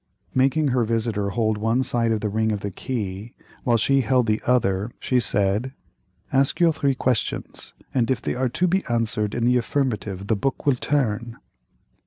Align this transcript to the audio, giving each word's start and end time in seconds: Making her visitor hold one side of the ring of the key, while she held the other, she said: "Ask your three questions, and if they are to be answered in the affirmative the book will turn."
Making 0.33 0.69
her 0.69 0.83
visitor 0.83 1.29
hold 1.29 1.59
one 1.59 1.83
side 1.83 2.11
of 2.11 2.21
the 2.21 2.29
ring 2.29 2.51
of 2.51 2.61
the 2.61 2.71
key, 2.71 3.35
while 3.63 3.77
she 3.77 4.01
held 4.01 4.25
the 4.25 4.41
other, 4.47 4.89
she 4.99 5.19
said: 5.19 5.73
"Ask 6.33 6.59
your 6.59 6.73
three 6.73 6.95
questions, 6.95 7.75
and 7.93 8.09
if 8.09 8.19
they 8.19 8.33
are 8.33 8.49
to 8.49 8.65
be 8.65 8.83
answered 8.89 9.35
in 9.35 9.45
the 9.45 9.57
affirmative 9.57 10.25
the 10.25 10.35
book 10.35 10.65
will 10.65 10.73
turn." 10.73 11.37